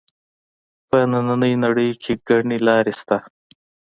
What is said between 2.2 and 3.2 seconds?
ګڼې لارې شته